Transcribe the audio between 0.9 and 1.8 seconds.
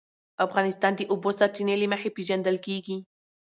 د د اوبو سرچینې